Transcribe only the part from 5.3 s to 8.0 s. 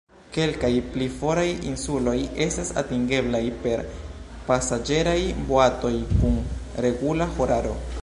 boatoj kun regula horaro.